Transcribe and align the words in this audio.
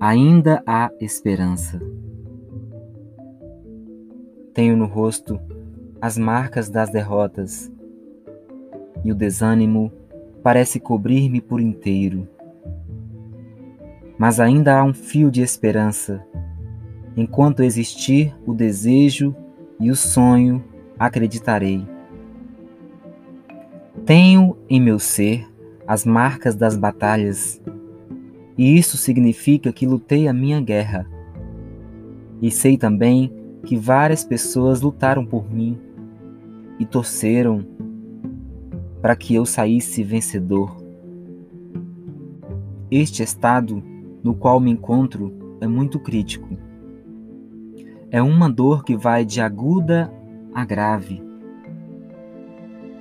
ainda 0.00 0.62
há 0.64 0.90
esperança. 1.00 1.80
Tenho 4.54 4.76
no 4.76 4.86
rosto 4.86 5.40
as 6.00 6.16
marcas 6.16 6.68
das 6.68 6.90
derrotas 6.90 7.72
e 9.04 9.10
o 9.10 9.14
desânimo 9.14 9.92
parece 10.42 10.78
cobrir-me 10.78 11.40
por 11.40 11.60
inteiro. 11.60 12.28
Mas 14.16 14.38
ainda 14.38 14.78
há 14.78 14.84
um 14.84 14.94
fio 14.94 15.30
de 15.30 15.42
esperança. 15.42 16.24
Enquanto 17.16 17.64
existir 17.64 18.34
o 18.46 18.54
desejo 18.54 19.34
e 19.80 19.90
o 19.90 19.96
sonho, 19.96 20.62
acreditarei. 20.96 21.84
Tenho 24.04 24.56
em 24.68 24.80
meu 24.80 24.98
ser 24.98 25.46
as 25.86 26.04
marcas 26.04 26.54
das 26.54 26.76
batalhas, 26.76 27.60
e 28.58 28.76
isso 28.76 28.96
significa 28.96 29.72
que 29.72 29.86
lutei 29.86 30.26
a 30.26 30.32
minha 30.32 30.60
guerra. 30.60 31.08
E 32.42 32.50
sei 32.50 32.76
também 32.76 33.32
que 33.64 33.76
várias 33.76 34.24
pessoas 34.24 34.80
lutaram 34.80 35.24
por 35.24 35.48
mim 35.48 35.78
e 36.78 36.84
torceram 36.84 37.64
para 39.00 39.14
que 39.14 39.32
eu 39.32 39.46
saísse 39.46 40.02
vencedor. 40.02 40.76
Este 42.90 43.22
estado 43.22 43.82
no 44.24 44.34
qual 44.34 44.58
me 44.58 44.72
encontro 44.72 45.56
é 45.60 45.66
muito 45.66 46.00
crítico. 46.00 46.48
É 48.10 48.20
uma 48.20 48.50
dor 48.50 48.82
que 48.82 48.96
vai 48.96 49.24
de 49.24 49.40
aguda 49.40 50.12
a 50.54 50.64
grave, 50.64 51.22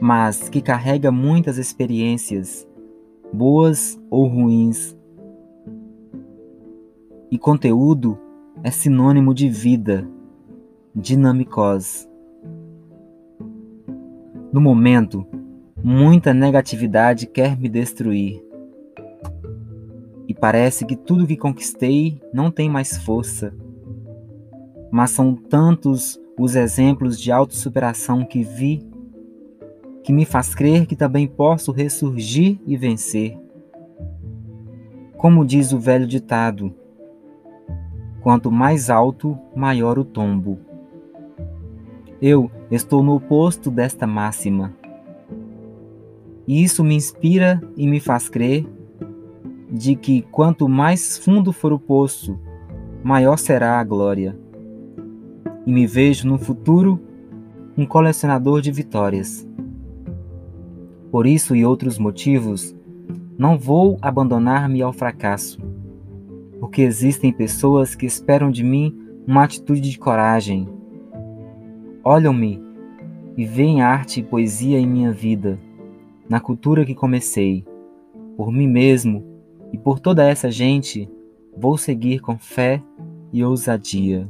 mas 0.00 0.48
que 0.48 0.60
carrega 0.60 1.10
muitas 1.10 1.58
experiências, 1.58 2.68
boas 3.32 4.00
ou 4.10 4.28
ruins. 4.28 4.99
E 7.30 7.38
conteúdo 7.38 8.18
é 8.62 8.72
sinônimo 8.72 9.32
de 9.32 9.48
vida, 9.48 10.04
dinamicose. 10.92 12.08
No 14.52 14.60
momento, 14.60 15.24
muita 15.82 16.34
negatividade 16.34 17.28
quer 17.28 17.56
me 17.56 17.68
destruir. 17.68 18.42
E 20.26 20.34
parece 20.34 20.84
que 20.84 20.96
tudo 20.96 21.26
que 21.26 21.36
conquistei 21.36 22.20
não 22.34 22.50
tem 22.50 22.68
mais 22.68 22.98
força. 22.98 23.54
Mas 24.90 25.10
são 25.10 25.34
tantos 25.36 26.20
os 26.36 26.56
exemplos 26.56 27.20
de 27.20 27.30
autossuperação 27.30 28.24
que 28.24 28.42
vi 28.42 28.84
que 30.02 30.12
me 30.12 30.24
faz 30.24 30.52
crer 30.52 30.86
que 30.86 30.96
também 30.96 31.28
posso 31.28 31.70
ressurgir 31.70 32.58
e 32.66 32.76
vencer. 32.76 33.38
Como 35.16 35.44
diz 35.44 35.72
o 35.72 35.78
velho 35.78 36.06
ditado, 36.06 36.74
quanto 38.20 38.50
mais 38.50 38.90
alto, 38.90 39.38
maior 39.54 39.98
o 39.98 40.04
tombo. 40.04 40.58
Eu 42.20 42.50
estou 42.70 43.02
no 43.02 43.14
oposto 43.14 43.70
desta 43.70 44.06
máxima. 44.06 44.74
E 46.46 46.62
isso 46.62 46.84
me 46.84 46.94
inspira 46.94 47.60
e 47.76 47.86
me 47.86 48.00
faz 48.00 48.28
crer 48.28 48.66
de 49.70 49.94
que 49.94 50.22
quanto 50.22 50.68
mais 50.68 51.16
fundo 51.16 51.52
for 51.52 51.72
o 51.72 51.78
poço, 51.78 52.38
maior 53.02 53.38
será 53.38 53.78
a 53.78 53.84
glória. 53.84 54.38
E 55.64 55.72
me 55.72 55.86
vejo 55.86 56.28
no 56.28 56.38
futuro 56.38 57.00
um 57.76 57.86
colecionador 57.86 58.60
de 58.60 58.70
vitórias. 58.70 59.48
Por 61.10 61.26
isso 61.26 61.56
e 61.56 61.64
outros 61.64 61.98
motivos, 61.98 62.74
não 63.38 63.56
vou 63.58 63.96
abandonar-me 64.02 64.82
ao 64.82 64.92
fracasso, 64.92 65.58
porque 66.60 66.82
existem 66.82 67.32
pessoas 67.32 67.94
que 67.94 68.04
esperam 68.04 68.50
de 68.50 68.62
mim 68.62 68.94
uma 69.26 69.42
atitude 69.42 69.90
de 69.90 69.98
coragem. 69.98 70.68
Olham-me 72.04 72.62
e 73.36 73.44
veem 73.46 73.80
arte 73.80 74.20
e 74.20 74.22
poesia 74.22 74.78
em 74.78 74.86
minha 74.86 75.10
vida, 75.10 75.58
na 76.28 76.38
cultura 76.38 76.84
que 76.84 76.94
comecei. 76.94 77.64
Por 78.36 78.52
mim 78.52 78.68
mesmo 78.68 79.24
e 79.72 79.78
por 79.78 79.98
toda 79.98 80.28
essa 80.28 80.50
gente, 80.50 81.08
vou 81.56 81.78
seguir 81.78 82.20
com 82.20 82.38
fé 82.38 82.82
e 83.32 83.42
ousadia. 83.42 84.28